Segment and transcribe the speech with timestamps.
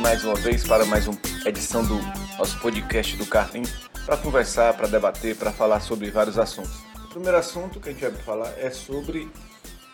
[0.00, 1.98] mais uma vez para mais uma edição do
[2.38, 6.82] nosso podcast do Carlinhos para conversar, para debater, para falar sobre vários assuntos.
[7.04, 9.28] O primeiro assunto que a gente vai falar é sobre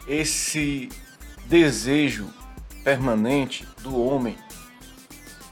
[0.07, 0.89] esse
[1.47, 2.29] desejo
[2.85, 4.39] permanente do homem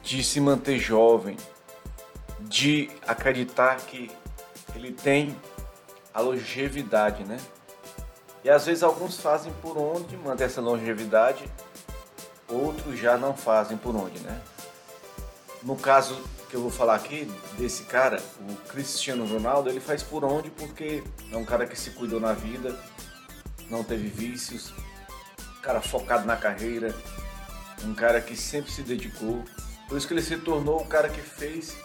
[0.03, 1.37] de se manter jovem,
[2.41, 4.11] de acreditar que
[4.77, 5.35] ele tem
[6.13, 7.39] a longevidade, né?
[8.45, 11.45] E às vezes alguns fazem por onde manter essa longevidade,
[12.49, 14.41] outros já não fazem por onde, né?
[15.63, 20.25] No caso que eu vou falar aqui desse cara, o Cristiano Ronaldo, ele faz por
[20.25, 22.77] onde porque é um cara que se cuidou na vida,
[23.71, 24.73] não teve vícios,
[25.63, 26.95] cara focado na carreira,
[27.85, 29.45] um cara que sempre se dedicou.
[29.89, 31.77] Por isso que ele se tornou o cara que fez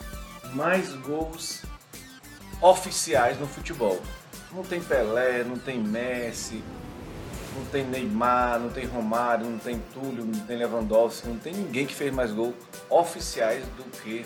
[0.53, 1.61] mais gols
[2.61, 4.01] oficiais no futebol.
[4.51, 6.63] Não tem Pelé, não tem Messi,
[7.57, 11.85] não tem Neymar, não tem Romário, não tem Túlio, não tem Lewandowski, não tem ninguém
[11.85, 12.55] que fez mais gols
[12.89, 14.25] oficiais do que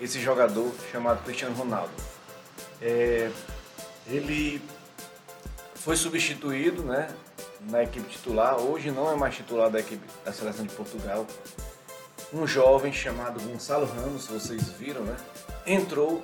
[0.00, 1.92] esse jogador chamado Cristiano Ronaldo.
[2.80, 3.30] É,
[4.06, 4.62] ele
[5.74, 7.08] foi substituído né,
[7.68, 11.26] na equipe titular, hoje não é mais titular da equipe da seleção de Portugal.
[12.32, 15.16] Um jovem chamado Gonçalo Ramos, vocês viram, né?
[15.66, 16.22] Entrou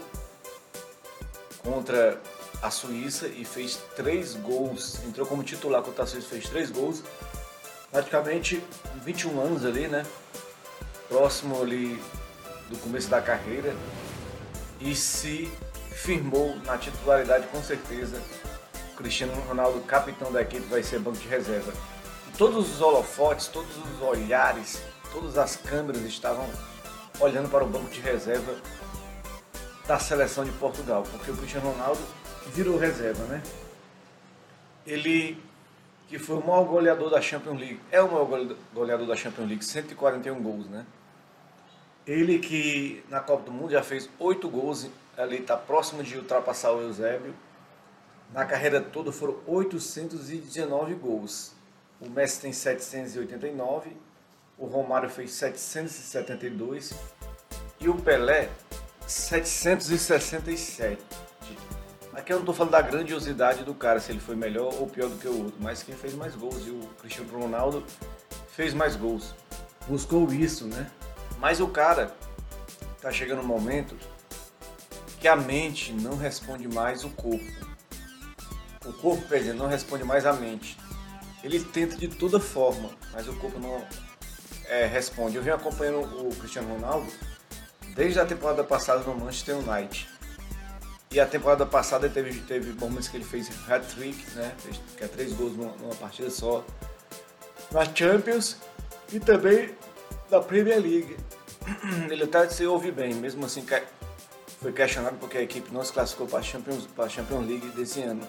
[1.63, 2.19] contra
[2.63, 5.01] a Suíça e fez três gols.
[5.05, 7.03] Entrou como titular contra a Suíça, fez três gols.
[7.91, 8.63] Praticamente
[9.05, 10.05] 21 anos ali, né?
[11.09, 12.01] Próximo ali
[12.69, 13.75] do começo da carreira.
[14.81, 15.51] E se
[15.93, 18.21] firmou na titularidade com certeza.
[18.97, 21.73] Cristiano Ronaldo, capitão da equipe, vai ser banco de reserva.
[22.37, 24.81] todos os holofotes, todos os olhares,
[25.13, 26.49] todas as câmeras estavam
[27.21, 28.55] olhando para o banco de reserva
[29.87, 32.01] da seleção de Portugal, porque o Cristiano Ronaldo
[32.53, 33.43] virou reserva, né?
[34.87, 35.43] Ele
[36.09, 38.27] que foi o maior goleador da Champions League, é o maior
[38.73, 40.87] goleador da Champions League, 141 gols, né?
[42.07, 46.73] Ele que na Copa do Mundo já fez 8 gols, ali está próximo de ultrapassar
[46.73, 47.35] o Eusébio.
[48.33, 51.53] Na carreira toda foram 819 gols.
[52.01, 53.95] O Messi tem 789,
[54.57, 56.95] o Romário fez 772
[57.81, 58.49] e o Pelé
[59.07, 60.99] 767.
[62.19, 65.09] Aqui eu não estou falando da grandiosidade do cara, se ele foi melhor ou pior
[65.09, 66.67] do que o outro, mas quem fez mais gols.
[66.67, 67.85] E o Cristiano Ronaldo
[68.51, 69.37] fez mais gols.
[69.87, 70.91] Buscou isso, né?
[71.39, 72.13] Mas o cara
[73.01, 73.97] tá chegando um momento
[75.21, 77.47] que a mente não responde mais o corpo.
[78.85, 80.77] O corpo, quer não responde mais a mente.
[81.45, 83.87] Ele tenta de toda forma, mas o corpo não
[84.65, 85.37] é, responde.
[85.37, 87.13] Eu venho acompanhando o Cristiano Ronaldo
[87.95, 90.18] desde a temporada passada no Manchester United.
[91.11, 94.55] E a temporada passada teve, teve momentos que ele fez hat-trick, né?
[94.97, 96.65] que é três gols numa, numa, partida só.
[97.71, 98.57] Na Champions
[99.13, 99.75] e também
[100.31, 101.17] na Premier League.
[102.11, 103.63] Ele até se ouve bem, mesmo assim
[104.61, 108.03] foi questionado porque a equipe não se classificou para a Champions, para Champions League desse
[108.03, 108.27] ano.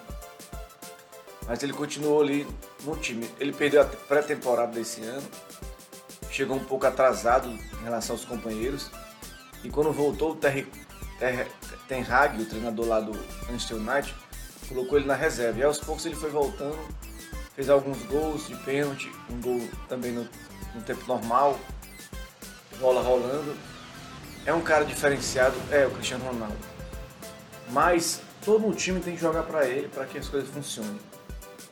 [1.48, 2.46] Mas ele continuou ali
[2.84, 3.28] no time.
[3.40, 5.28] Ele perdeu a pré-temporada desse ano,
[6.30, 8.92] chegou um pouco atrasado em relação aos companheiros.
[9.64, 10.68] E quando voltou, o Terry,
[11.18, 11.48] Terry,
[11.90, 13.12] Ten Hag, o treinador lá do
[13.48, 14.16] Manchester United,
[14.70, 15.60] colocou ele na reserva.
[15.60, 16.78] E aos poucos ele foi voltando,
[17.56, 20.30] fez alguns gols de pênalti, um gol também no,
[20.76, 21.60] no tempo normal,
[22.80, 23.56] bola rolando.
[24.46, 26.58] É um cara diferenciado, é o Cristiano Ronaldo.
[27.72, 31.00] Mas todo o time tem que jogar para ele, para que as coisas funcionem.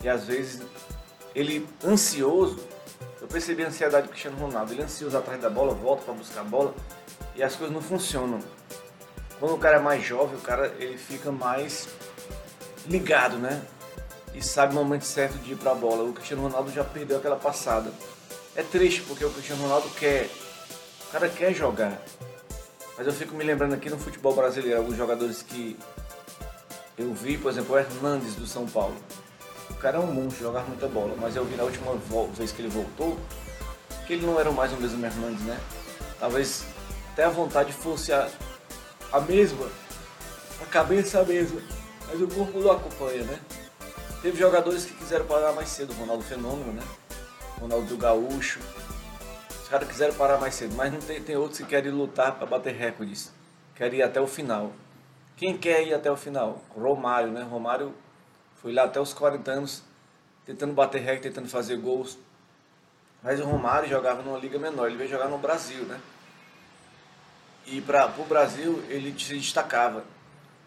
[0.03, 0.63] E às vezes
[1.35, 2.59] ele ansioso,
[3.21, 6.41] eu percebi a ansiedade do Cristiano Ronaldo, ele ansioso atrás da bola, volta para buscar
[6.41, 6.73] a bola
[7.35, 8.39] e as coisas não funcionam.
[9.39, 11.87] Quando o cara é mais jovem, o cara ele fica mais
[12.87, 13.61] ligado, né?
[14.33, 16.03] E sabe o momento certo de ir para a bola.
[16.03, 17.91] O Cristiano Ronaldo já perdeu aquela passada.
[18.55, 20.29] É triste porque o Cristiano Ronaldo quer,
[21.07, 22.01] o cara quer jogar.
[22.97, 25.77] Mas eu fico me lembrando aqui no futebol brasileiro, alguns jogadores que
[26.97, 28.95] eu vi, por exemplo, o Hernandes do São Paulo.
[29.69, 31.93] O cara é um monstro, jogava muita bola, mas eu vi na última
[32.35, 33.17] vez que ele voltou
[34.07, 35.59] que ele não era mais o mesmo Hernandes, né?
[36.17, 36.63] Talvez
[37.11, 38.29] até a vontade fosse a,
[39.11, 39.67] a mesma,
[40.61, 41.61] a cabeça a mesma,
[42.07, 43.39] mas o corpo não acompanha, né?
[44.21, 46.83] Teve jogadores que quiseram parar mais cedo, Ronaldo Fenômeno, né?
[47.59, 48.59] Ronaldo do Gaúcho.
[49.49, 52.45] Os caras quiseram parar mais cedo, mas não tem, tem outros que querem lutar para
[52.45, 53.31] bater recordes,
[53.75, 54.71] querem ir até o final.
[55.35, 56.63] Quem quer ir até o final?
[56.75, 57.43] Romário, né?
[57.43, 57.93] Romário
[58.61, 59.83] foi lá até os 40 anos,
[60.45, 62.17] tentando bater recorde, tentando fazer gols.
[63.21, 65.99] Mas o Romário jogava numa liga menor, ele veio jogar no Brasil, né?
[67.67, 70.03] E para o Brasil ele se destacava.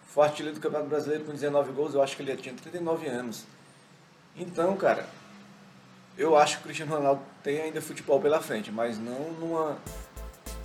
[0.08, 3.46] Foi artilheiro do Campeonato Brasileiro com 19 gols, eu acho que ele tinha 39 anos.
[4.36, 5.08] Então, cara,
[6.18, 9.78] eu acho que o Cristiano Ronaldo tem ainda futebol pela frente, mas não numa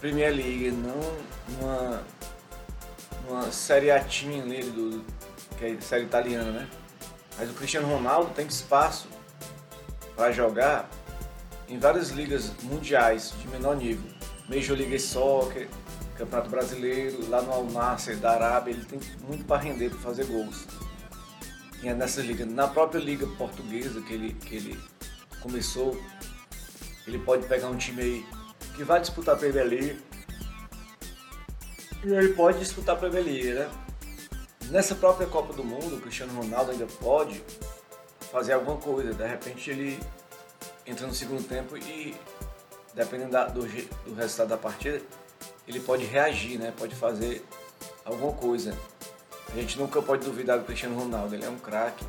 [0.02, 1.00] Premier League, não
[1.50, 2.04] numa,
[3.28, 5.06] numa série atinha nele, do,
[5.58, 6.68] que é série italiana, né?
[7.38, 9.08] Mas o Cristiano Ronaldo tem espaço
[10.16, 10.90] para jogar
[11.68, 14.10] em várias ligas mundiais de menor nível.
[14.48, 15.68] Major League Soccer,
[16.18, 20.26] Campeonato Brasileiro, lá no Al Nassr da Arábia, ele tem muito para render, para fazer
[20.26, 20.66] gols.
[21.84, 24.80] E é nessa liga, na própria liga portuguesa que ele, que ele
[25.42, 26.00] começou,
[27.06, 28.26] ele pode pegar um time aí
[28.76, 30.00] que vai disputar a Premier League
[32.04, 33.70] e ele pode disputar a Premier League, né?
[34.70, 37.44] Nessa própria Copa do Mundo, o Cristiano Ronaldo ainda pode
[38.32, 39.14] fazer alguma coisa.
[39.14, 40.00] De repente ele
[40.86, 42.16] entra no segundo tempo e,
[42.94, 45.02] dependendo da, do, do resultado da partida,
[45.68, 46.74] ele pode reagir, né?
[46.78, 47.44] Pode fazer
[48.04, 48.78] alguma coisa.
[49.52, 51.34] A gente nunca pode duvidar do Cristiano Ronaldo.
[51.34, 52.06] Ele é um craque,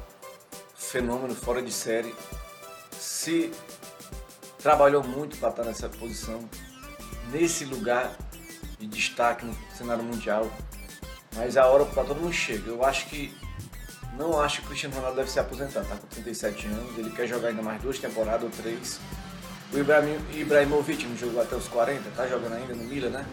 [0.74, 2.14] fenômeno fora de série.
[2.92, 3.52] Se
[4.58, 6.48] trabalhou muito para estar nessa posição,
[7.30, 8.16] nesse lugar
[8.78, 10.50] de destaque no cenário mundial.
[11.34, 12.70] Mas a hora para todo mundo chega.
[12.70, 13.34] Eu acho que.
[14.18, 15.84] Não acho que o Cristiano Ronaldo deve se aposentar.
[15.84, 18.98] Tá com 37 anos, ele quer jogar ainda mais duas temporadas ou três.
[19.72, 23.26] O Ibrahim, Ibrahimovic não jogou até os 40, tá jogando ainda no Milan, né?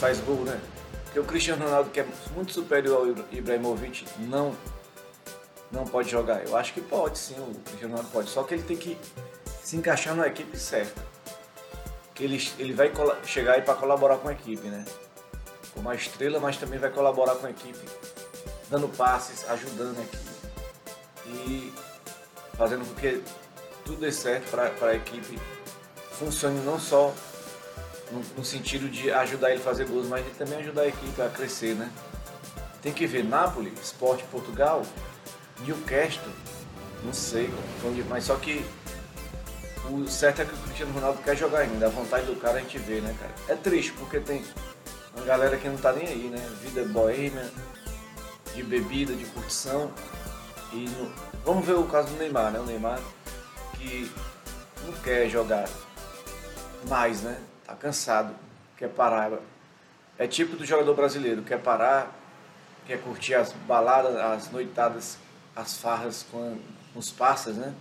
[0.00, 0.60] Faz gol, né?
[1.04, 4.56] Porque o Cristiano Ronaldo, que é muito superior ao Ibrahimovic, não,
[5.70, 6.44] não pode jogar.
[6.46, 8.30] Eu acho que pode sim, o Cristiano Ronaldo pode.
[8.30, 8.96] Só que ele tem que
[9.62, 11.02] se encaixar na equipe certa.
[12.14, 12.90] Que ele, ele vai
[13.24, 14.84] chegar aí para colaborar com a equipe, né?
[15.76, 17.78] uma estrela, mas também vai colaborar com a equipe,
[18.68, 20.30] dando passes, ajudando a equipe
[21.26, 21.72] e
[22.56, 23.22] fazendo com que
[23.84, 25.38] tudo dê certo para a equipe
[26.12, 27.14] funcione não só
[28.10, 31.28] no, no, sentido de ajudar ele a fazer gols, mas também ajudar a equipe a
[31.28, 31.90] crescer, né?
[32.82, 34.82] Tem que ver Napoli, Sport Portugal,
[35.60, 36.32] Newcastle,
[37.04, 37.50] não sei,
[38.08, 38.64] mas só que
[39.90, 42.60] o certo é que o Cristiano Ronaldo quer jogar ainda, a vontade do cara a
[42.60, 43.32] gente vê, né, cara?
[43.48, 44.44] É triste porque tem
[45.14, 46.38] uma galera que não tá nem aí, né?
[46.62, 47.50] Vida boêmia,
[48.54, 49.90] de bebida, de curtição.
[50.72, 51.12] E no...
[51.44, 52.60] vamos ver o caso do Neymar, né?
[52.60, 53.00] O Neymar
[53.74, 54.10] que
[54.84, 55.68] não quer jogar
[56.88, 57.38] mais, né?
[57.70, 58.34] Tá cansado,
[58.76, 59.30] quer parar.
[60.18, 62.12] É tipo do jogador brasileiro, quer parar,
[62.84, 65.18] quer curtir as baladas, as noitadas,
[65.54, 66.58] as farras com
[66.96, 67.72] os passas, né?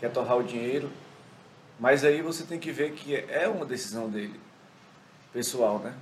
[0.00, 0.90] Quer torrar o dinheiro.
[1.78, 4.40] Mas aí você tem que ver que é uma decisão dele,
[5.30, 5.94] pessoal, né?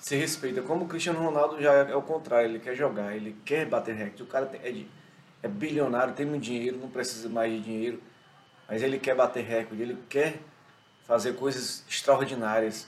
[0.00, 0.60] se respeita.
[0.62, 4.24] Como o Cristiano Ronaldo já é o contrário, ele quer jogar, ele quer bater recorde.
[4.24, 4.88] O cara é, de,
[5.44, 8.02] é bilionário, tem muito dinheiro, não precisa mais de dinheiro,
[8.68, 10.40] mas ele quer bater recorde, ele quer
[11.06, 12.86] fazer coisas extraordinárias.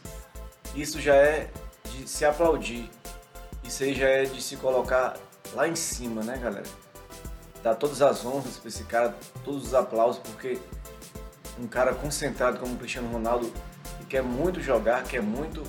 [0.75, 1.51] Isso já é
[1.91, 2.91] de se aplaudir.
[3.63, 5.17] Isso aí já é de se colocar
[5.55, 6.67] lá em cima, né, galera?
[7.63, 10.59] Dar todas as honras para esse cara, todos os aplausos, porque
[11.59, 13.53] um cara concentrado como o Cristiano Ronaldo,
[13.99, 15.63] que quer muito jogar, quer muito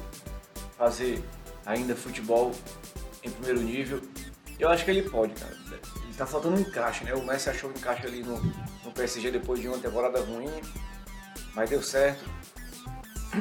[0.77, 1.23] fazer
[1.65, 2.51] ainda futebol
[3.23, 4.01] em primeiro nível.
[4.59, 5.55] Eu acho que ele pode, cara.
[6.03, 7.13] Ele tá faltando um encaixe, né?
[7.13, 8.39] O Messi achou um encaixe ali no,
[8.83, 10.51] no PSG depois de uma temporada ruim,
[11.55, 12.23] mas deu certo.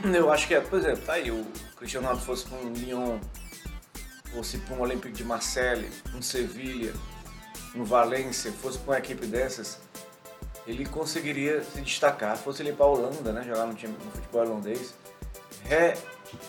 [0.15, 1.45] Eu acho que é, por exemplo, tá aí, o
[1.77, 3.19] Cristiano Ronaldo fosse para um Lyon,
[4.33, 6.93] fosse para um Olympique de Marseille, um Sevilha,
[7.75, 9.79] um Valência, fosse para uma equipe dessas,
[10.67, 12.37] ele conseguiria se destacar.
[12.37, 13.43] Fosse ele para a Holanda, né?
[13.43, 14.95] Jogar no, time, no futebol holandês,
[15.65, 15.95] re,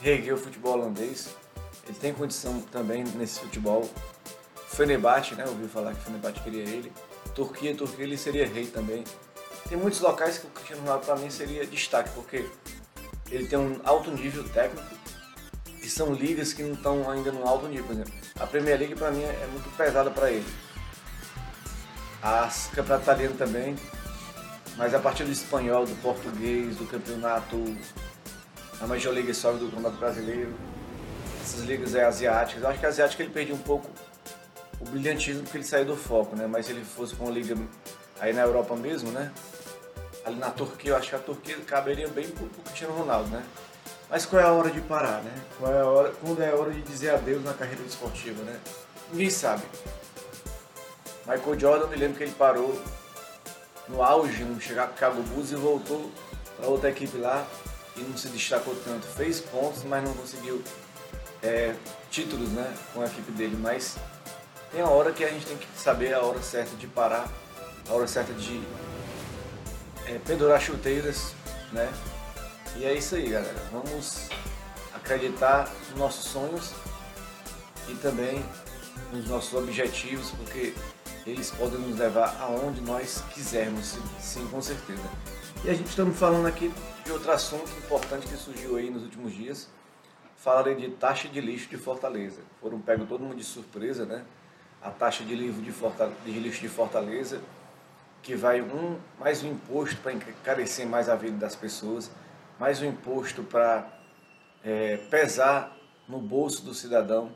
[0.02, 1.36] reerguer o futebol holandês
[1.88, 3.88] ele tem condição também nesse futebol.
[4.70, 5.46] Fenerbahçe, né?
[5.48, 6.92] Ouviu falar que Fenerbahçe queria ele.
[7.34, 9.04] Turquia, Turquia ele seria rei também.
[9.68, 12.48] Tem muitos locais que o Cristiano Ronaldo para mim seria destaque, porque
[13.32, 14.88] ele tem um alto nível técnico
[15.82, 18.14] e são ligas que não estão ainda no alto nível, por exemplo.
[18.40, 20.46] A Premier League para mim é muito pesada para ele.
[22.22, 23.76] As campeonato italiano também,
[24.78, 27.56] mas a partir do espanhol, do português, do campeonato,
[28.82, 30.54] a Major League Soccer do campeonato brasileiro,
[31.42, 32.64] essas ligas é, asiáticas.
[32.64, 33.90] Eu acho que a asiática ele perde um pouco
[34.80, 36.48] o brilhantismo porque ele saiu do foco, né?
[36.48, 37.56] Mas se ele fosse com uma liga
[38.20, 39.32] aí na Europa mesmo, né?
[40.25, 43.46] Ali na Turquia, eu acho que a Turquia caberia bem pro, pro Cristiano Ronaldo, né?
[44.10, 45.34] Mas qual é a hora de parar, né?
[45.60, 48.60] Qual é a hora, quando é a hora de dizer adeus na carreira esportiva, né?
[49.12, 49.63] Ninguém sabe.
[51.27, 52.82] Michael Jordan, me lembro que ele parou
[53.88, 56.12] no auge, no chegar com o Chicago Bulls e voltou
[56.58, 57.46] para outra equipe lá
[57.96, 59.05] e não se destacou tanto.
[59.05, 60.63] Fez pontos, mas não conseguiu
[61.41, 61.75] é,
[62.10, 63.98] títulos né, com a equipe dele, mas
[64.72, 67.27] tem a hora que a gente tem que saber a hora certa de parar,
[67.89, 68.62] a hora certa de
[70.08, 71.34] é, pendurar chuteiras,
[71.72, 71.92] né?
[72.78, 73.58] E é isso aí, galera.
[73.72, 74.30] Vamos
[74.94, 76.74] acreditar nos nossos sonhos
[77.88, 78.44] e também
[79.12, 80.74] nos nossos objetivos, porque
[81.26, 85.02] eles podem nos levar aonde nós quisermos, sim, com certeza.
[85.64, 86.72] E a gente estamos falando aqui
[87.04, 89.70] de outro assunto importante que surgiu aí nos últimos dias.
[90.38, 92.42] Falarei de taxa de lixo de Fortaleza.
[92.62, 94.24] Foram pego todo mundo de surpresa, né?
[94.82, 97.42] A taxa de, livro de, de lixo de Fortaleza,
[98.25, 102.10] que vai um mais um imposto para encarecer mais a vida das pessoas,
[102.60, 103.88] mais um imposto para
[104.63, 105.77] é, pesar
[106.10, 107.32] no bolso do cidadão.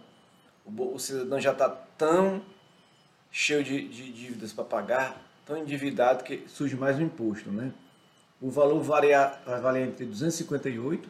[0.65, 2.41] O, o cidadão já está tão
[3.29, 7.71] cheio de, de dívidas para pagar, tão endividado que surge mais um imposto, né?
[8.41, 11.07] O valor varia, vai valer entre 258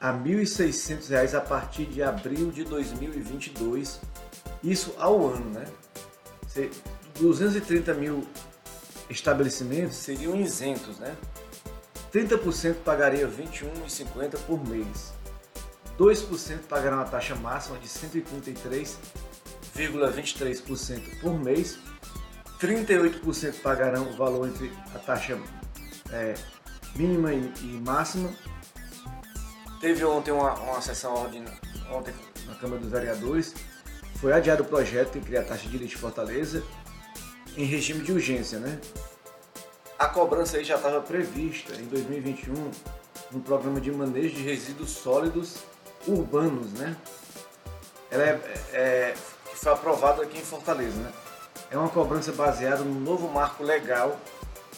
[0.00, 4.00] a 1.600 reais a partir de abril de 2022,
[4.64, 5.66] isso ao ano, né?
[7.18, 8.26] 230 mil
[9.10, 11.16] estabelecimentos seriam isentos, né?
[12.12, 15.12] 30% pagaria R$ 21,50 por mês.
[15.98, 18.98] 2% pagarão a taxa máxima de 133
[19.76, 21.78] 0,23% por mês,
[22.60, 25.38] 38% pagarão o valor entre a taxa
[26.12, 26.34] é,
[26.94, 28.30] mínima e, e, máxima.
[29.80, 31.58] Teve ontem uma, uma sessão ordinária,
[31.90, 32.12] ontem
[32.46, 33.54] na Câmara dos Vereadores,
[34.16, 36.62] foi adiado o projeto que cria a taxa de lixo Fortaleza
[37.56, 38.80] em regime de urgência, né?
[39.98, 42.70] A cobrança aí já estava prevista em 2021
[43.32, 45.58] no programa de manejo de resíduos sólidos
[46.06, 46.96] urbanos, né?
[48.10, 48.40] Ela é,
[48.72, 49.14] é
[49.60, 50.96] foi aprovado aqui em Fortaleza.
[50.96, 51.12] Né?
[51.70, 54.18] É uma cobrança baseada no novo marco legal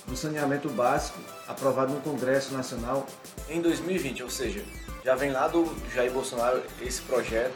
[0.07, 3.07] do saneamento básico aprovado no Congresso Nacional
[3.49, 4.65] em 2020, ou seja,
[5.05, 7.55] já vem lá do Jair Bolsonaro esse projeto.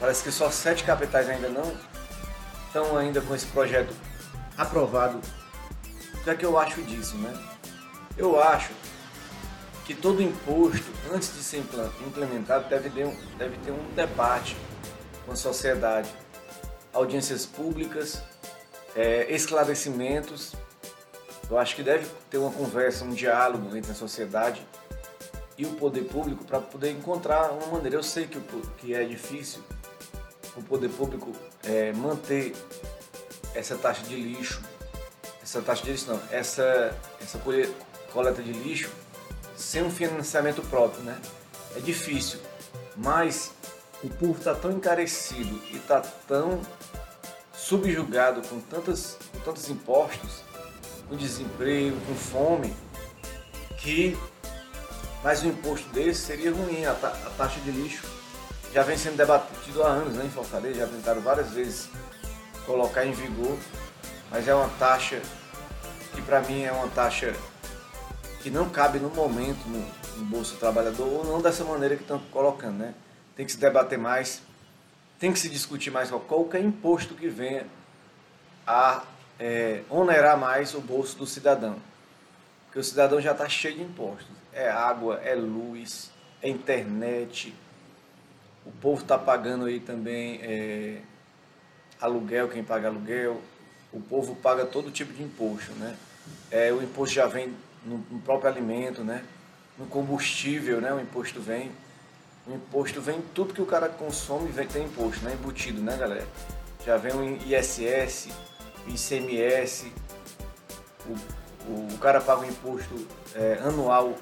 [0.00, 1.76] Parece que só sete capitais ainda não
[2.66, 3.94] estão ainda com esse projeto
[4.58, 5.20] aprovado.
[6.14, 7.32] O que é que eu acho disso, né?
[8.16, 8.72] Eu acho
[9.86, 10.84] que todo imposto,
[11.14, 11.64] antes de ser
[12.06, 14.56] implementado, deve ter um, deve ter um debate
[15.24, 16.10] com a sociedade
[16.92, 18.20] audiências públicas,
[18.94, 20.52] é, esclarecimentos.
[21.48, 24.66] Eu acho que deve ter uma conversa, um diálogo entre a sociedade
[25.56, 27.96] e o poder público para poder encontrar uma maneira.
[27.96, 28.40] Eu sei que,
[28.78, 29.62] que é difícil
[30.56, 31.32] o poder público
[31.64, 32.54] é, manter
[33.54, 34.62] essa taxa de lixo,
[35.42, 37.40] essa taxa de lixo não, essa, essa
[38.12, 38.90] coleta de lixo
[39.56, 41.20] sem um financiamento próprio, né?
[41.76, 42.40] É difícil,
[42.96, 43.52] mas
[44.02, 46.60] o povo está tão encarecido e está tão
[47.52, 50.42] subjugado com, tantas, com tantos impostos,
[51.08, 52.74] com desemprego, com fome,
[53.78, 54.16] que
[55.22, 56.84] mais um imposto desse seria ruim.
[56.84, 58.06] A, ta, a taxa de lixo
[58.72, 61.88] já vem sendo debatido há anos né, em Fortaleza, já tentaram várias vezes
[62.68, 63.56] colocar em vigor,
[64.30, 65.22] mas é uma taxa
[66.14, 67.34] que para mim é uma taxa
[68.42, 69.80] que não cabe no momento no,
[70.18, 72.94] no bolso do trabalhador, ou não dessa maneira que estão colocando, né?
[73.34, 74.42] Tem que se debater mais
[75.18, 77.66] tem que se discutir mais qualquer imposto que venha
[78.64, 79.02] a
[79.40, 81.76] é, onerar mais o bolso do cidadão.
[82.66, 84.28] Porque o cidadão já está cheio de impostos.
[84.52, 87.52] É água, é luz, é internet.
[88.64, 91.00] O povo está pagando aí também é,
[92.00, 93.40] aluguel, quem paga aluguel.
[93.92, 95.96] O povo paga todo tipo de imposto, né?
[96.50, 99.24] É, o imposto já vem no, no próprio alimento, né?
[99.78, 100.92] No combustível, né?
[100.92, 101.70] O imposto vem.
[102.46, 105.32] O imposto vem tudo que o cara consome vem tem imposto, né?
[105.32, 106.26] Embutido, né, galera?
[106.84, 108.28] Já vem o ISS,
[108.86, 109.92] ICMS,
[111.06, 114.14] o, o, o cara paga o imposto é, anual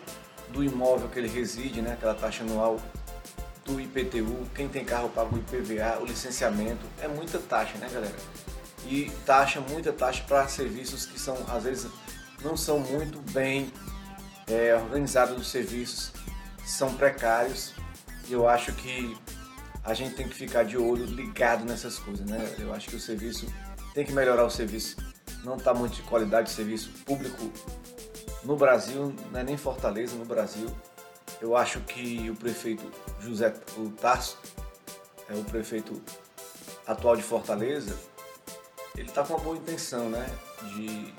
[0.48, 1.92] do imóvel que ele reside, né?
[1.92, 2.80] Aquela taxa anual
[3.66, 8.14] do IPTU, quem tem carro paga o IPVA, o licenciamento, é muita taxa, né, galera?
[8.86, 11.90] E taxa, muita taxa para serviços que são, às vezes,
[12.42, 13.72] não são muito bem
[14.46, 16.12] é, organizados os serviços,
[16.64, 17.74] são precários
[18.30, 19.16] eu acho que
[19.84, 22.54] a gente tem que ficar de olho ligado nessas coisas, né?
[22.58, 23.46] Eu acho que o serviço
[23.94, 24.96] tem que melhorar o serviço.
[25.44, 27.50] Não está muito de qualidade de serviço público
[28.42, 30.68] no Brasil, não é nem Fortaleza, no Brasil.
[31.40, 32.90] Eu acho que o prefeito
[33.20, 33.52] José
[34.00, 34.38] Tarso,
[35.28, 36.00] é o prefeito
[36.86, 37.96] atual de Fortaleza,
[38.96, 40.26] ele está com uma boa intenção, né?
[40.74, 41.14] De,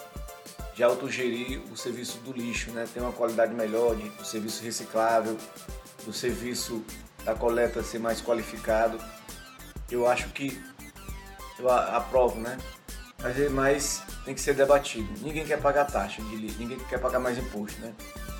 [0.73, 2.87] de autogerir o serviço do lixo, né?
[2.91, 5.37] Ter uma qualidade melhor, de, do serviço reciclável,
[6.03, 6.83] do serviço
[7.23, 8.99] da coleta ser mais qualificado.
[9.91, 10.59] Eu acho que
[11.59, 12.57] eu aprovo, né?
[13.21, 15.07] Mas, mas tem que ser debatido.
[15.21, 17.93] Ninguém quer pagar taxa de lixo, ninguém quer pagar mais imposto, né?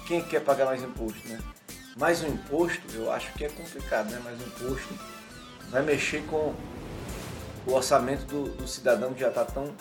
[0.08, 1.40] Quem quer pagar mais imposto, né?
[1.98, 4.22] Mais um imposto, eu acho que é complicado, né?
[4.24, 4.94] Mais um imposto
[5.70, 6.54] vai mexer com
[7.66, 9.74] o orçamento do, do cidadão que já está tão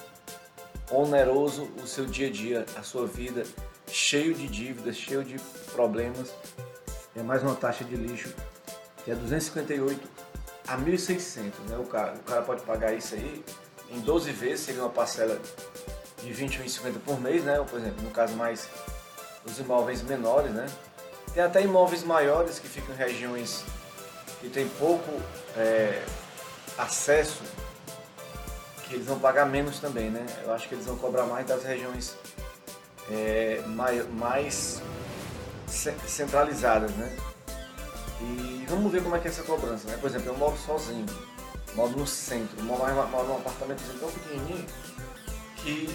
[0.91, 3.45] oneroso o seu dia a dia, a sua vida,
[3.87, 5.39] cheio de dívidas, cheio de
[5.73, 6.33] problemas
[7.15, 8.35] é mais uma taxa de lixo
[9.05, 10.09] que é 258
[10.69, 11.79] a 1.600, né?
[11.79, 13.45] O cara, o cara pode pagar isso aí
[13.91, 15.41] em 12 vezes, seria uma parcela
[16.23, 17.59] de 21,50 por mês, né?
[17.61, 18.69] Ou, por exemplo, no caso mais
[19.45, 20.67] os imóveis menores, né?
[21.37, 23.63] Tem até imóveis maiores que ficam em regiões
[24.41, 25.21] que tem pouco
[25.55, 26.03] é,
[26.79, 27.43] acesso,
[28.83, 30.25] que eles vão pagar menos também, né?
[30.43, 32.17] Eu acho que eles vão cobrar mais das regiões
[33.11, 34.83] é, mais, mais
[36.07, 37.15] centralizadas, né?
[38.23, 39.99] E vamos ver como é que é essa cobrança, né?
[39.99, 41.05] Por exemplo, eu moro sozinho,
[41.75, 44.65] moro no centro, moro, moro num apartamento tão pequenininho
[45.57, 45.95] que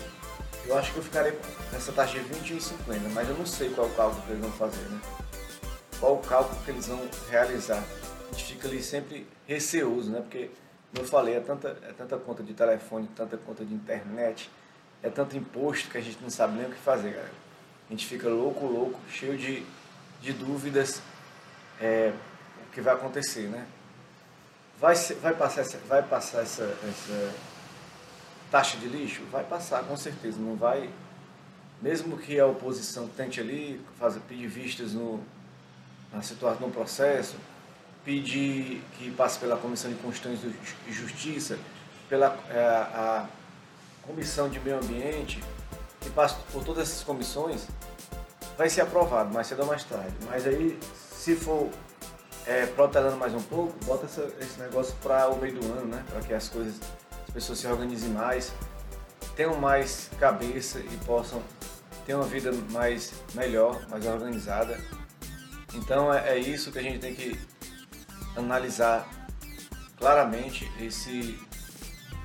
[0.67, 1.35] eu acho que eu ficarei
[1.71, 4.31] nessa taxa de 20 e 50, mas eu não sei qual é o cálculo que
[4.33, 5.01] eles vão fazer, né?
[6.01, 7.83] Qual o cálculo que eles vão realizar.
[8.31, 10.19] A gente fica ali sempre receoso, né?
[10.19, 10.49] Porque,
[10.91, 14.49] como eu falei, é tanta, é tanta conta de telefone, tanta conta de internet,
[15.03, 17.31] é tanto imposto que a gente não sabe nem o que fazer, galera.
[17.87, 19.63] A gente fica louco, louco, cheio de,
[20.21, 21.03] de dúvidas
[21.79, 22.11] é,
[22.67, 23.67] o que vai acontecer, né?
[24.79, 27.33] Vai, ser, vai passar, essa, vai passar essa, essa
[28.49, 29.21] taxa de lixo?
[29.31, 30.39] Vai passar, com certeza.
[30.39, 30.89] Não vai.
[31.79, 35.23] Mesmo que a oposição tente ali fazer, pedir vistas no,
[36.11, 37.35] na situação, no processo,
[38.03, 40.51] pedir que passe pela Comissão de Constituição
[40.87, 41.57] e Justiça,
[42.09, 43.27] pela é, a
[44.03, 45.41] Comissão de Meio Ambiente,
[45.99, 47.67] que passe por todas essas comissões,
[48.57, 50.13] vai ser aprovado mais cedo ou mais tarde.
[50.27, 50.77] Mas aí,
[51.11, 51.69] se for
[52.45, 56.03] é, protelando mais um pouco, bota essa, esse negócio para o meio do ano, né?
[56.09, 56.75] Para que as coisas
[57.27, 58.51] as pessoas se organizem mais,
[59.35, 61.41] tenham mais cabeça e possam
[62.05, 64.77] ter uma vida mais melhor, mais organizada.
[65.73, 67.39] Então é, é isso que a gente tem que
[68.35, 69.07] analisar
[69.97, 71.39] claramente esse,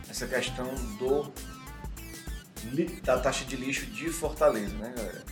[0.08, 0.66] essa questão
[0.98, 1.32] do
[3.04, 5.24] da taxa de lixo de Fortaleza, né, galera?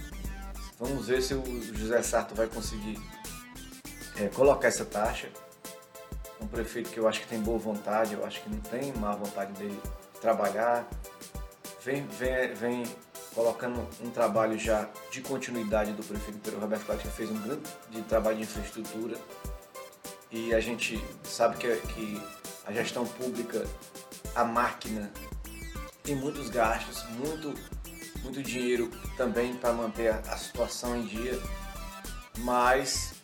[0.79, 3.01] Vamos ver se o José Sarto vai conseguir
[4.17, 5.29] é, colocar essa taxa
[6.41, 9.17] um prefeito que eu acho que tem boa vontade, eu acho que não tem má
[9.17, 9.81] vontade dele
[10.21, 10.87] trabalhar,
[11.83, 12.85] vem, vem, vem
[13.35, 18.03] colocando um trabalho já de continuidade do prefeito Pedro Roberto Cláudio, que fez um grande
[18.09, 19.19] trabalho de infraestrutura.
[20.31, 22.23] E a gente sabe que, que
[22.65, 23.67] a gestão pública,
[24.35, 25.13] a máquina
[26.03, 27.55] tem muitos gastos, muito,
[28.23, 31.41] muito dinheiro também para manter a, a situação em dia,
[32.39, 33.15] mas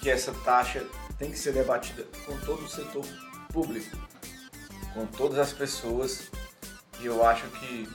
[0.00, 0.86] que essa taxa
[1.18, 3.04] tem que ser debatida com todo o setor
[3.52, 3.96] público,
[4.94, 6.30] com todas as pessoas,
[7.00, 7.88] e eu acho que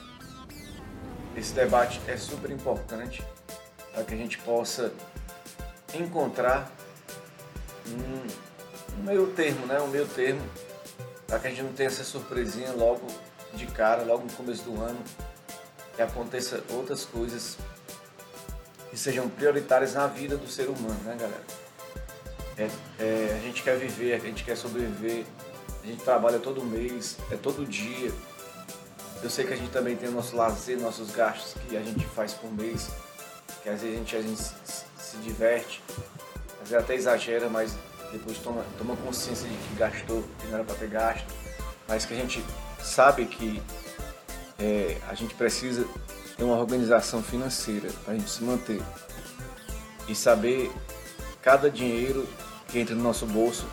[1.38, 3.24] esse debate é super importante
[3.92, 4.92] para que a gente possa
[5.94, 6.70] encontrar
[7.86, 9.80] um, um meio termo, né?
[9.80, 10.42] um meio termo,
[11.26, 13.06] para que a gente não tenha essa surpresinha logo
[13.54, 14.98] de cara, logo no começo do ano,
[15.94, 17.56] que aconteça outras coisas
[18.90, 21.44] que sejam prioritárias na vida do ser humano, né, galera?
[22.56, 25.24] É, é, a gente quer viver, a gente quer sobreviver,
[25.82, 28.12] a gente trabalha todo mês, é todo dia.
[29.22, 32.06] Eu sei que a gente também tem o nosso lazer, nossos gastos que a gente
[32.06, 32.88] faz por mês,
[33.62, 34.54] que às vezes a gente, a gente se,
[34.96, 35.82] se diverte,
[36.62, 37.76] às vezes até exagera, mas
[38.12, 41.26] depois toma, toma consciência de que gastou, que não era para ter gasto,
[41.88, 42.44] mas que a gente
[42.80, 43.60] sabe que
[44.56, 45.84] é, a gente precisa
[46.36, 48.80] ter uma organização financeira para a gente se manter
[50.06, 50.70] e saber
[51.42, 52.26] cada dinheiro
[52.68, 53.66] que entra no nosso bolso,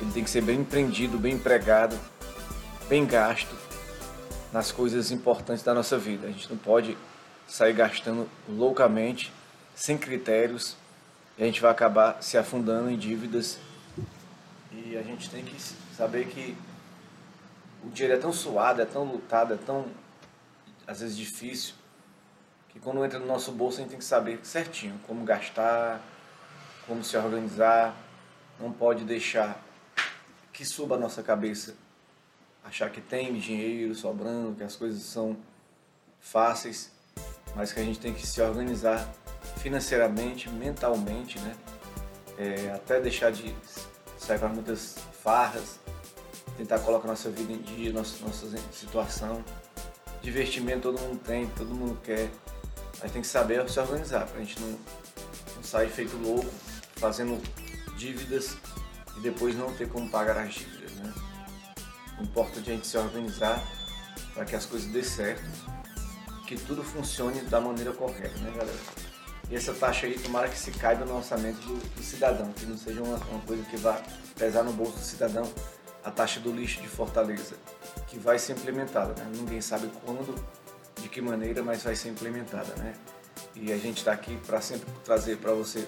[0.00, 1.98] ele tem que ser bem empreendido, bem empregado,
[2.88, 3.54] bem gasto
[4.52, 6.26] nas coisas importantes da nossa vida.
[6.26, 6.96] A gente não pode
[7.46, 9.32] sair gastando loucamente,
[9.74, 10.76] sem critérios,
[11.38, 13.58] e a gente vai acabar se afundando em dívidas.
[14.72, 15.56] E a gente tem que
[15.96, 16.56] saber que
[17.84, 19.86] o dinheiro é tão suado, é tão lutado, é tão
[20.86, 21.74] às vezes difícil,
[22.68, 26.00] que quando entra no nosso bolso a gente tem que saber certinho como gastar,
[26.86, 27.94] como se organizar,
[28.58, 29.60] não pode deixar
[30.52, 31.74] que suba a nossa cabeça,
[32.64, 35.36] achar que tem dinheiro sobrando, que as coisas são
[36.20, 36.90] fáceis,
[37.54, 39.08] mas que a gente tem que se organizar
[39.58, 41.56] financeiramente, mentalmente, né?
[42.38, 43.54] É, até deixar de
[44.18, 45.78] sair para muitas farras,
[46.56, 49.44] tentar colocar nossa vida em dia, nossa, nossa situação.
[50.22, 52.30] Divertimento todo mundo tem, todo mundo quer,
[53.02, 54.78] mas tem que saber se organizar para a gente não,
[55.56, 56.50] não sair feito louco,
[56.96, 57.40] fazendo
[57.96, 58.56] dívidas
[59.16, 60.79] e depois não ter como pagar as dívidas.
[62.20, 63.62] É a gente se organizar
[64.34, 65.42] para que as coisas dê certo,
[66.46, 68.78] que tudo funcione da maneira correta, né, galera?
[69.50, 72.76] E essa taxa aí, tomara que se caiba no orçamento do, do cidadão, que não
[72.76, 74.00] seja uma, uma, coisa que vá
[74.38, 75.50] pesar no bolso do cidadão
[76.04, 77.56] a taxa do lixo de Fortaleza,
[78.06, 79.30] que vai ser implementada, né?
[79.34, 80.34] Ninguém sabe quando,
[81.00, 82.94] de que maneira, mas vai ser implementada, né?
[83.54, 85.86] E a gente está aqui para sempre trazer para você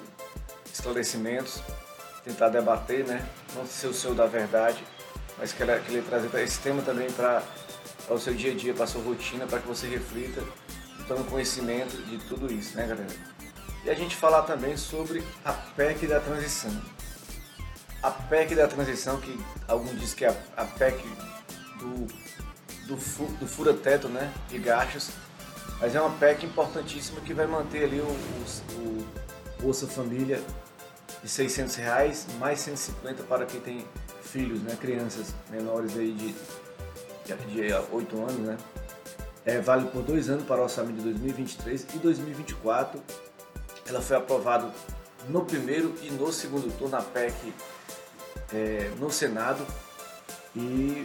[0.73, 1.63] esclarecimentos
[2.25, 3.27] tentar debater, né?
[3.55, 4.83] Não ser o seu da verdade,
[5.39, 7.43] mas querer, querer trazer esse tema também para
[8.09, 10.43] o seu dia a dia, para a sua rotina, para que você reflita
[11.15, 13.11] tome conhecimento de tudo isso, né, galera?
[13.85, 16.71] E a gente falar também sobre a PEC da transição.
[18.03, 21.05] A PEC da transição, que alguns dizem que é a, PEC
[21.79, 22.07] do,
[22.87, 25.11] do, do fura-teto né, de gastos,
[25.81, 30.43] mas é uma PEC importantíssima que vai manter ali o, o, o Bolsa Família
[31.23, 33.87] de 600 reais, mais 150 para quem tem
[34.33, 36.35] filhos, né, crianças menores aí de,
[37.27, 38.57] de, de 8 anos, né?
[39.45, 43.03] É, vale por dois anos para o orçamento de 2023 e 2024.
[43.87, 44.71] Ela foi aprovada
[45.29, 47.53] no primeiro e no segundo turno na PEC
[48.53, 49.67] é, no Senado
[50.55, 51.05] e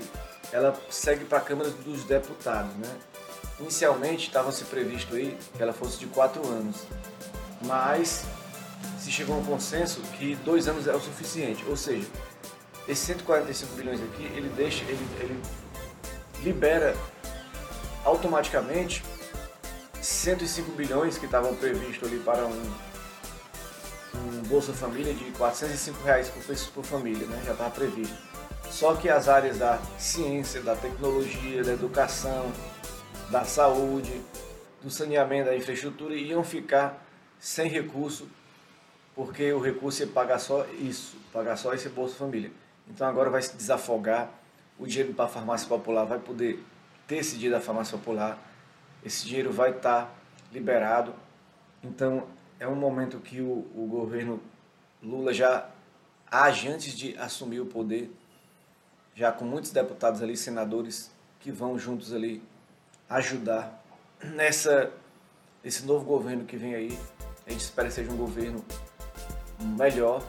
[0.51, 2.95] ela segue para a Câmara dos Deputados, né?
[3.59, 6.83] Inicialmente estava se previsto aí que ela fosse de quatro anos,
[7.63, 8.23] mas
[8.99, 12.07] se chegou a um consenso que dois anos é o suficiente, ou seja,
[12.87, 15.41] esses 145 bilhões aqui ele deixa, ele, ele
[16.43, 16.95] libera
[18.05, 19.03] automaticamente
[20.01, 22.73] 105 bilhões que estavam previstos ali para um,
[24.15, 27.41] um Bolsa Família de 405 reais por, por família, né?
[27.45, 28.15] já estava previsto.
[28.69, 32.51] Só que as áreas da ciência, da tecnologia, da educação,
[33.29, 34.21] da saúde,
[34.81, 37.05] do saneamento, da infraestrutura iam ficar
[37.39, 38.27] sem recurso,
[39.15, 42.51] porque o recurso ia pagar só isso, pagar só esse Bolsa Família.
[42.89, 44.29] Então agora vai se desafogar,
[44.79, 46.63] o dinheiro para a farmácia popular vai poder
[47.07, 48.37] ter esse dia da farmácia popular,
[49.03, 50.11] esse dinheiro vai estar tá
[50.51, 51.13] liberado.
[51.83, 52.27] Então
[52.59, 54.41] é um momento que o, o governo
[55.01, 55.69] Lula já
[56.29, 58.11] age antes de assumir o poder,
[59.15, 62.43] já com muitos deputados ali, senadores que vão juntos ali
[63.09, 63.83] ajudar
[64.21, 64.91] nessa
[65.63, 66.99] esse novo governo que vem aí.
[67.45, 68.63] A gente espera que seja um governo
[69.77, 70.23] melhor,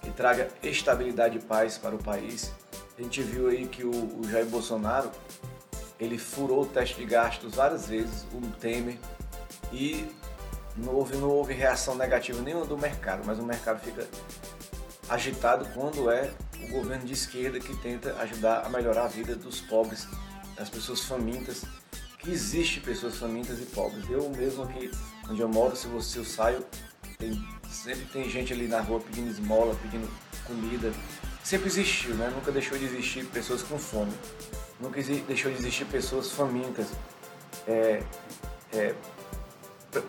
[0.00, 2.52] que traga estabilidade e paz para o país.
[2.98, 5.10] A gente viu aí que o, o Jair Bolsonaro
[5.98, 8.98] ele furou o teste de gastos várias vezes, o Temer,
[9.72, 10.06] e
[10.76, 14.08] não houve, não houve reação negativa nenhuma do mercado, mas o mercado fica
[15.08, 16.30] agitado quando é
[16.62, 20.06] o governo de esquerda que tenta ajudar a melhorar a vida dos pobres,
[20.56, 21.64] das pessoas famintas,
[22.18, 24.08] que existe pessoas famintas e pobres.
[24.08, 24.90] Eu mesmo aqui
[25.28, 26.64] onde eu moro, se você eu saio,
[27.18, 27.32] tem,
[27.70, 30.08] sempre tem gente ali na rua pedindo esmola, pedindo
[30.46, 30.92] comida.
[31.42, 32.30] Sempre existiu, né?
[32.34, 34.12] Nunca deixou de existir pessoas com fome
[34.80, 36.86] nunca deixou de existir pessoas famintas
[37.66, 38.02] é,
[38.72, 38.94] é,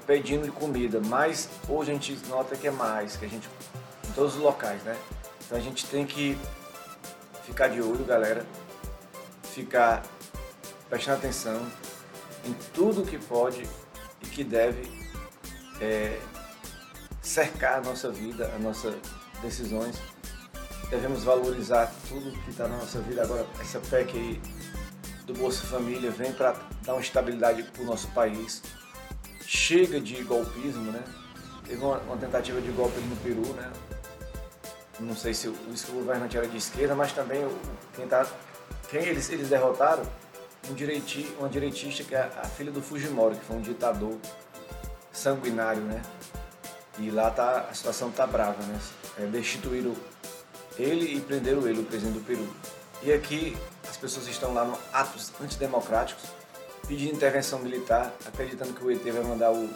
[0.07, 3.49] pedindo comida, mas hoje a gente nota que é mais, que a gente
[4.07, 4.97] em todos os locais, né?
[5.45, 6.37] Então a gente tem que
[7.45, 8.45] ficar de olho, galera,
[9.43, 10.03] ficar
[10.89, 11.67] prestando atenção
[12.45, 13.67] em tudo que pode
[14.21, 14.89] e que deve
[15.81, 16.19] é,
[17.31, 18.93] cercar a nossa vida, as nossas
[19.41, 19.95] decisões.
[20.89, 23.23] Devemos valorizar tudo que está na nossa vida.
[23.23, 24.41] Agora, essa PEC aí
[25.25, 28.61] do Bolsa Família vem para dar uma estabilidade para o nosso país.
[29.45, 31.01] Chega de golpismo, né?
[31.65, 33.71] Teve uma, uma, tentativa de golpe no Peru, né?
[34.99, 37.47] Não sei se o, o governante era de esquerda, mas também
[37.95, 38.27] quem, tá,
[38.89, 40.03] quem eles, eles derrotaram,
[40.69, 44.17] um direiti, uma direitista que é a filha do Fujimori, que foi um ditador
[45.13, 46.01] sanguinário, né?
[46.99, 48.79] E lá tá, a situação tá brava, né?
[49.17, 49.95] É, destituíram
[50.77, 52.47] ele e prenderam ele, o presidente do Peru.
[53.03, 53.57] E aqui
[53.89, 56.23] as pessoas estão lá no atos antidemocráticos,
[56.87, 59.69] pedindo intervenção militar, acreditando que o ET vai mandar o,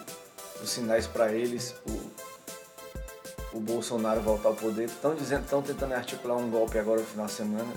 [0.62, 4.86] os sinais para eles, o, o Bolsonaro voltar ao poder.
[4.86, 7.74] Estão dizendo, estão tentando articular um golpe agora no final de semana.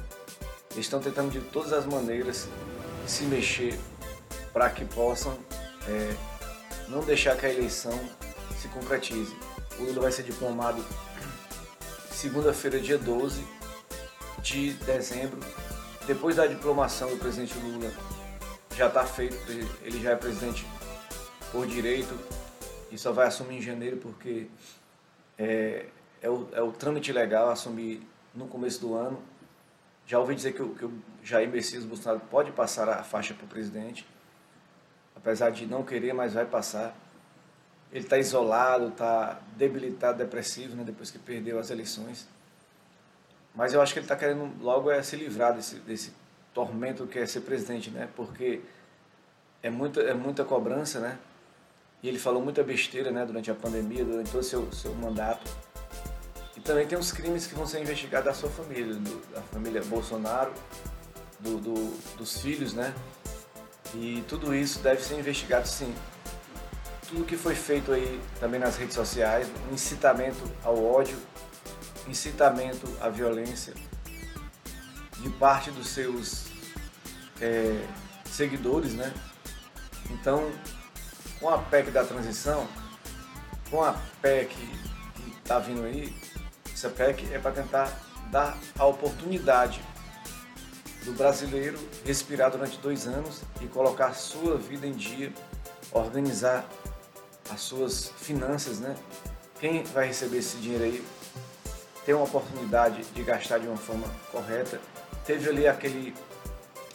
[0.72, 2.46] Eles estão tentando de todas as maneiras
[3.06, 3.78] se mexer
[4.52, 5.36] para que possam
[5.88, 6.14] é,
[6.88, 7.98] não deixar que a eleição
[8.60, 9.36] se concretize.
[9.78, 10.84] O Lula vai ser diplomado
[12.10, 13.46] segunda-feira, dia 12
[14.42, 15.40] de dezembro,
[16.06, 17.92] depois da diplomação do presidente Lula,
[18.76, 19.36] já está feito,
[19.82, 20.66] ele já é presidente
[21.52, 22.18] por direito
[22.90, 24.48] e só vai assumir em janeiro porque
[25.36, 25.86] é,
[26.22, 28.02] é, o, é o trâmite legal assumir
[28.34, 29.22] no começo do ano.
[30.06, 33.44] Já ouvi dizer que o, que o Jair Messias Bolsonaro pode passar a faixa para
[33.44, 34.06] o presidente,
[35.14, 36.96] apesar de não querer, mas vai passar.
[37.98, 42.28] Ele está isolado, está debilitado, depressivo, né, depois que perdeu as eleições.
[43.52, 46.12] Mas eu acho que ele está querendo logo é se livrar desse, desse
[46.54, 48.08] tormento que é ser presidente, né?
[48.14, 48.60] Porque
[49.64, 51.18] é muita, é muita cobrança, né?
[52.00, 53.26] E ele falou muita besteira, né?
[53.26, 55.50] Durante a pandemia, durante todo o seu, seu mandato.
[56.56, 59.82] E também tem os crimes que vão ser investigados da sua família, do, da família
[59.82, 60.52] Bolsonaro,
[61.40, 62.94] do, do, dos filhos, né?
[63.92, 65.92] E tudo isso deve ser investigado sim.
[67.08, 71.16] Tudo que foi feito aí também nas redes sociais, incitamento ao ódio,
[72.06, 73.72] incitamento à violência
[75.18, 76.46] de parte dos seus
[77.40, 77.82] é,
[78.26, 79.12] seguidores, né?
[80.10, 80.50] Então,
[81.40, 82.68] com a PEC da transição,
[83.70, 84.54] com a PEC
[85.14, 86.14] que está vindo aí,
[86.72, 87.90] essa PEC é para tentar
[88.30, 89.80] dar a oportunidade
[91.04, 95.32] do brasileiro respirar durante dois anos e colocar sua vida em dia,
[95.92, 96.68] organizar
[97.50, 98.96] as suas finanças, né?
[99.60, 101.04] Quem vai receber esse dinheiro aí
[102.08, 104.80] ter uma oportunidade de gastar de uma forma correta.
[105.26, 106.14] Teve ali aquele,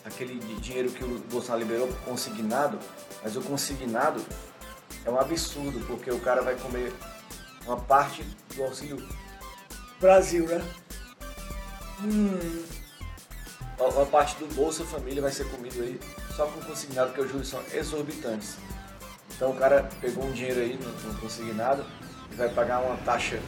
[0.03, 2.79] aquele dinheiro que o Bolsonaro liberou consignado,
[3.21, 4.25] mas o consignado
[5.05, 6.91] é um absurdo, porque o cara vai comer
[7.63, 8.23] uma parte
[8.55, 9.07] do auxílio
[9.99, 10.65] Brasil, né?
[12.01, 12.65] Hum.
[13.77, 15.99] Uma parte do Bolsa Família vai ser comido aí
[16.35, 18.57] só com consignado, porque os juros são exorbitantes.
[19.35, 21.85] Então o cara pegou um dinheiro aí no, no consignado
[22.31, 23.39] e vai pagar uma taxa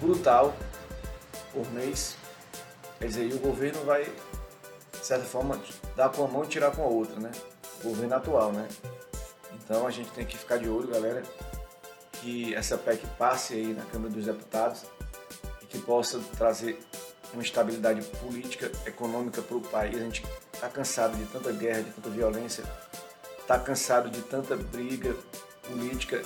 [0.00, 0.54] brutal
[1.52, 2.16] por mês.
[2.98, 5.60] Quer dizer, e o governo vai, de certa forma,
[5.94, 7.30] dar com a mão e tirar com a outra, né?
[7.80, 8.68] O governo atual, né?
[9.52, 11.22] Então a gente tem que ficar de olho, galera,
[12.12, 14.84] que essa PEC passe aí na Câmara dos Deputados
[15.62, 16.78] e que possa trazer
[17.32, 19.96] uma estabilidade política, econômica para o país.
[19.96, 22.64] A gente está cansado de tanta guerra, de tanta violência,
[23.46, 25.14] está cansado de tanta briga
[25.62, 26.20] política,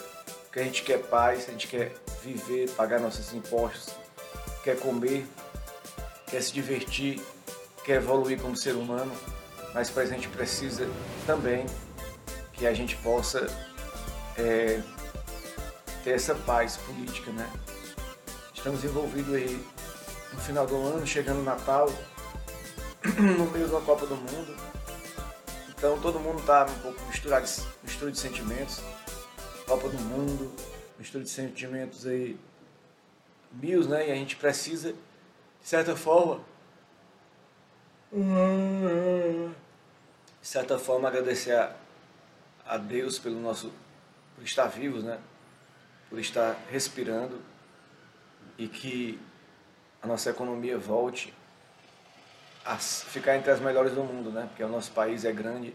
[0.51, 1.93] que a gente quer paz, a gente quer
[2.25, 3.95] viver, pagar nossos impostos,
[4.65, 5.27] quer comer,
[6.27, 7.21] quer se divertir,
[7.85, 9.13] quer evoluir como ser humano,
[9.75, 10.89] mas para a gente precisa
[11.27, 11.67] também
[12.55, 13.47] que a gente possa
[14.39, 14.81] é,
[16.03, 17.51] ter essa paz política, né?
[18.55, 19.63] Estamos envolvidos aí
[20.33, 21.87] no final do ano, chegando Natal,
[23.05, 24.80] no meio da Copa do Mundo.
[25.81, 27.49] Então todo mundo está um pouco misturado,
[27.83, 28.83] mistura de sentimentos.
[29.67, 30.53] Copa do Mundo,
[30.99, 32.39] mistura de sentimentos aí
[33.51, 34.09] mil, né?
[34.09, 34.99] E a gente precisa, de
[35.67, 36.43] certa forma,
[38.13, 39.49] de
[40.43, 41.75] certa forma agradecer a,
[42.67, 43.73] a Deus pelo nosso
[44.37, 45.19] por estar vivos, né?
[46.11, 47.41] Por estar respirando
[48.59, 49.19] e que
[50.03, 51.33] a nossa economia volte
[53.09, 54.47] ficar entre as melhores do mundo, né?
[54.49, 55.75] Porque o nosso país é grande,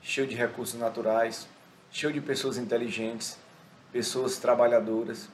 [0.00, 1.48] cheio de recursos naturais,
[1.90, 3.38] cheio de pessoas inteligentes,
[3.92, 5.28] pessoas trabalhadoras,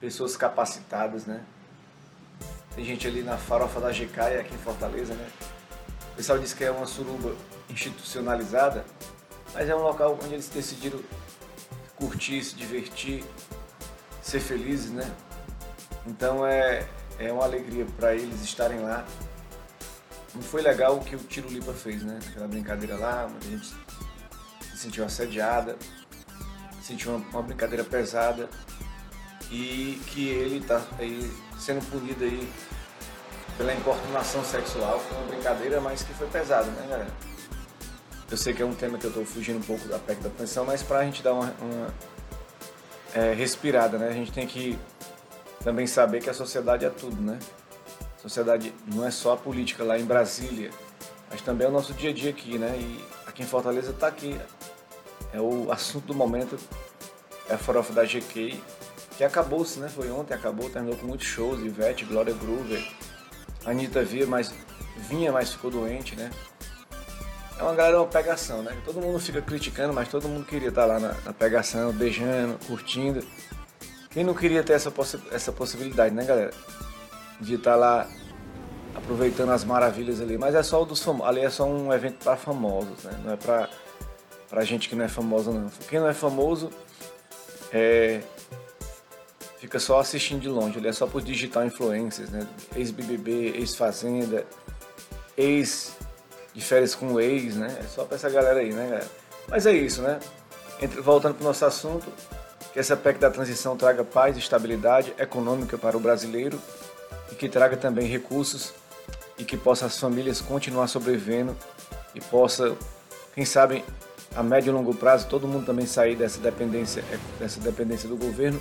[0.00, 1.42] pessoas capacitadas, né?
[2.74, 5.28] Tem gente ali na farofa da GK aqui em Fortaleza, né?
[6.12, 7.34] O pessoal diz que é uma suruba
[7.70, 8.84] institucionalizada,
[9.54, 11.00] mas é um local onde eles decidiram
[11.96, 13.24] curtir, se divertir,
[14.22, 15.10] ser felizes, né?
[16.06, 16.86] Então é,
[17.18, 19.04] é uma alegria para eles estarem lá.
[20.36, 22.18] Não foi legal o que o Tiro Lipa fez, né?
[22.28, 23.74] Aquela brincadeira lá, muita gente
[24.60, 25.76] se sentiu assediada,
[26.82, 28.46] sentiu uma, uma brincadeira pesada
[29.50, 32.52] e que ele está aí sendo punido aí
[33.56, 35.00] pela importunação sexual.
[35.00, 37.10] Foi uma brincadeira, mas que foi pesado, né, galera?
[38.30, 40.28] Eu sei que é um tema que eu estou fugindo um pouco da PEC da
[40.28, 41.94] pensão, mas para a gente dar uma, uma
[43.14, 44.08] é, respirada, né?
[44.08, 44.78] A gente tem que
[45.64, 47.38] também saber que a sociedade é tudo, né?
[48.28, 50.70] Sociedade não é só a política lá em Brasília,
[51.30, 52.76] mas também é o nosso dia a dia aqui, né?
[52.78, 54.38] E aqui em Fortaleza está aqui.
[55.32, 56.58] É o assunto do momento,
[57.48, 58.60] é a farofa da GK,
[59.16, 59.88] que acabou-se, né?
[59.88, 62.84] Foi ontem, acabou, terminou com muitos shows, Ivete, Glória Groover,
[63.64, 64.52] Anitta via, mas
[65.08, 66.30] vinha, mas ficou doente, né?
[67.58, 68.76] é uma galera uma pegação, né?
[68.84, 73.24] Todo mundo fica criticando, mas todo mundo queria estar lá na, na pegação, beijando, curtindo.
[74.10, 76.52] Quem não queria ter essa, possi essa possibilidade, né, galera?
[77.40, 78.08] De estar lá
[78.94, 80.38] aproveitando as maravilhas ali.
[80.38, 81.28] Mas é só o dos famosos.
[81.28, 83.12] Ali é só um evento para famosos, né?
[83.24, 83.68] Não é para
[84.48, 85.68] pra gente que não é famoso, não.
[85.88, 86.70] Quem não é famoso
[87.72, 88.20] é,
[89.58, 90.78] fica só assistindo de longe.
[90.78, 92.46] Ele é só por digital influencers, né?
[92.74, 94.46] Ex-BBB, ex-Fazenda,
[95.36, 95.96] ex
[96.54, 97.76] de férias com o ex, né?
[97.80, 99.08] É só pra essa galera aí, né, galera?
[99.48, 100.18] Mas é isso, né?
[100.80, 102.06] Entre, voltando pro nosso assunto,
[102.72, 106.60] que essa PEC da transição traga paz e estabilidade econômica para o brasileiro
[107.30, 108.72] e que traga também recursos
[109.38, 111.56] e que possa as famílias continuar sobrevivendo
[112.14, 112.76] e possa,
[113.34, 113.84] quem sabe,
[114.34, 117.04] a médio e longo prazo, todo mundo também sair dessa dependência,
[117.38, 118.60] dessa dependência do governo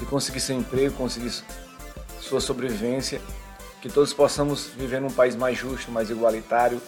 [0.00, 1.32] e conseguir seu emprego, conseguir
[2.20, 3.20] sua sobrevivência,
[3.80, 6.80] que todos possamos viver num país mais justo, mais igualitário,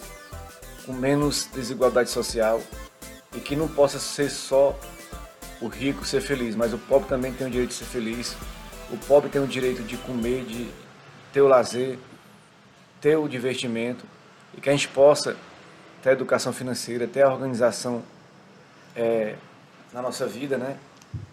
[0.85, 2.61] com menos desigualdade social
[3.35, 4.77] e que não possa ser só
[5.61, 8.35] o rico ser feliz, mas o pobre também tem o direito de ser feliz.
[8.91, 10.69] O pobre tem o direito de comer, de
[11.31, 11.97] ter o lazer,
[13.01, 14.05] ter o divertimento
[14.55, 15.35] e que a gente possa
[16.01, 18.03] ter a educação financeira, ter a organização
[18.95, 19.35] é,
[19.93, 20.77] na nossa vida, né?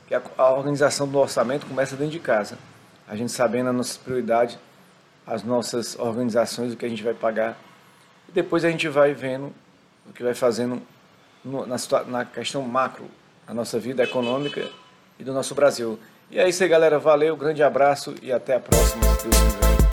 [0.07, 2.59] Que a, a organização do orçamento começa dentro de casa.
[3.07, 4.59] A gente sabendo as nossas prioridades,
[5.27, 7.57] as nossas organizações, o que a gente vai pagar
[8.35, 9.53] depois a gente vai vendo
[10.07, 10.83] o que vai fazendo
[11.45, 11.77] no, na,
[12.09, 13.07] na questão macro,
[13.47, 14.69] a nossa vida econômica
[15.19, 15.99] e do nosso Brasil.
[16.31, 16.99] E é isso aí, galera.
[16.99, 19.84] Valeu, grande abraço e até a próxima, se Deus quiser.